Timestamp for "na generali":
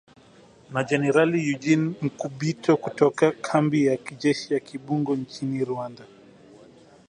0.73-1.37